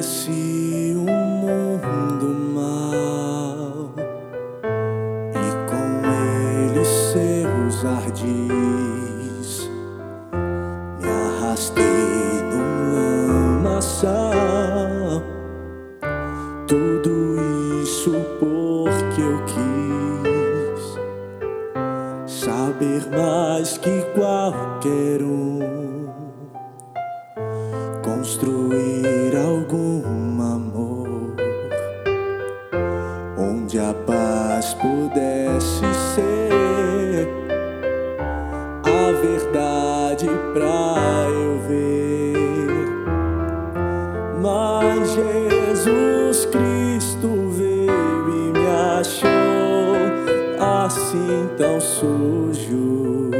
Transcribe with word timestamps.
Conheci 0.00 0.96
um 0.96 1.04
mundo 1.04 2.28
mal 2.54 3.92
e 5.34 5.46
com 5.68 5.86
ele 6.08 6.82
seus 6.86 7.84
ardis. 7.84 9.68
Me 10.98 11.06
arrastei 11.06 11.84
num 12.50 12.72
lamaçal. 13.60 14.22
Tudo 16.66 17.36
isso 17.82 18.14
porque 18.38 19.20
eu 19.20 19.36
quis 19.44 20.80
saber 22.26 23.06
mais 23.10 23.76
que 23.76 24.00
qualquer 24.14 25.20
um 25.22 25.60
construir 28.02 28.89
onde 33.70 33.78
a 33.78 33.94
paz 34.04 34.74
pudesse 34.74 35.84
ser 36.16 37.28
a 38.82 39.12
verdade 39.22 40.26
pra 40.52 41.28
eu 41.30 41.58
ver. 41.68 42.66
Mas 44.42 45.10
Jesus 45.12 46.46
Cristo 46.46 47.28
veio 47.50 48.28
e 48.28 48.58
me 48.58 48.66
achou 48.98 49.94
assim 50.58 51.48
tão 51.56 51.80
sujo. 51.80 53.30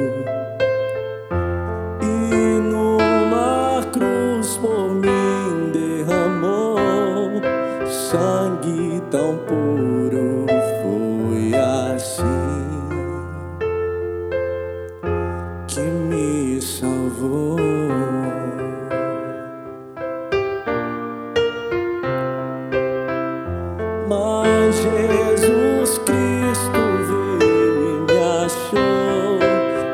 Jesus 24.83 25.99
Cristo 25.99 26.81
veio 27.07 27.81
e 27.85 28.13
me 28.13 28.19
achou 28.45 29.39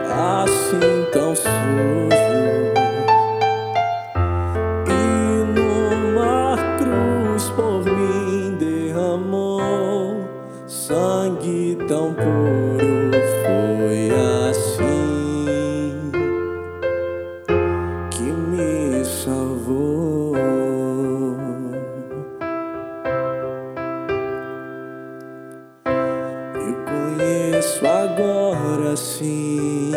assim 0.09 1.11
tão 1.13 1.35
sujo. 1.35 2.41
E 4.87 5.01
numa 5.59 6.57
cruz 6.79 7.51
por 7.51 7.85
mim 7.85 8.57
derramou 8.59 10.25
sangue 10.69 11.77
tão 11.89 12.15
puro. 12.15 13.11
Foi 13.43 14.11
assim 14.51 16.13
que 18.11 18.23
me 18.23 19.05
salvou. 19.05 19.96
Conheço 27.67 27.87
agora 27.87 28.97
sim 28.97 29.93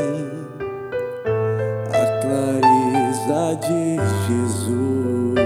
a 1.94 2.06
clareza 2.22 3.56
de 3.62 3.97
Jesus. 4.28 5.40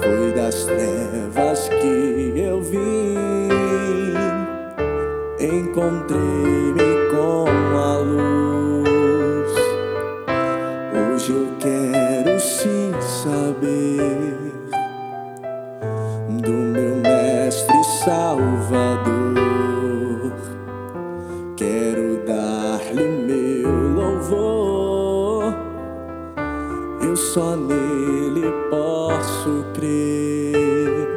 Foi 0.00 0.32
das 0.32 0.64
trevas 0.64 1.68
que 1.68 2.32
eu 2.36 2.62
vim, 2.62 3.48
encontrei-me 5.38 7.10
com 7.10 7.44
a 7.76 7.98
luz. 7.98 9.52
Hoje 11.12 11.32
eu 11.32 11.48
quero 11.58 12.40
sim 12.40 12.92
saber 13.00 14.38
do 16.28 16.50
meu 16.50 16.96
mestre 16.96 17.84
salvador. 18.04 19.19
só 27.32 27.54
nele 27.54 28.50
posso 28.70 29.64
crer. 29.72 31.08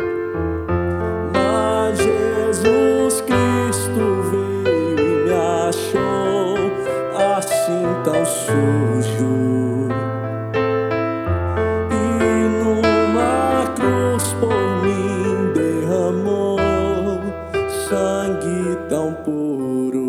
Mas 1.34 1.98
Jesus 1.98 3.22
Cristo 3.22 4.22
veio 4.30 5.00
e 5.00 5.26
me 5.26 5.34
achou 5.34 6.56
assim 7.34 7.84
tão 8.04 8.24
sujo. 8.24 9.90
E 11.90 12.04
numa 12.62 13.66
cruz 13.74 14.34
por 14.34 14.84
mim 14.84 15.52
derramou 15.56 16.60
sangue 17.90 18.78
tão 18.88 19.16
puro. 19.16 20.03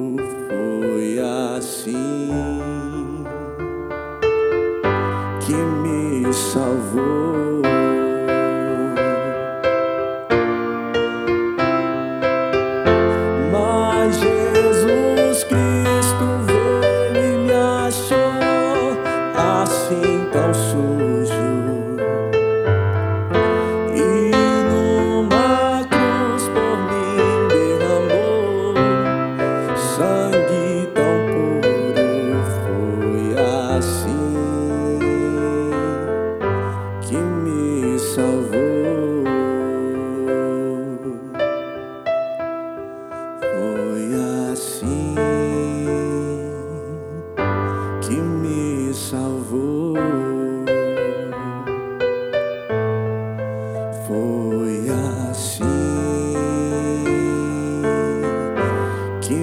Oh. 7.26 7.63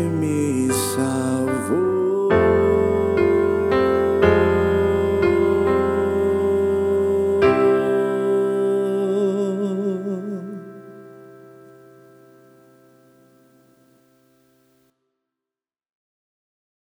me 0.09 0.70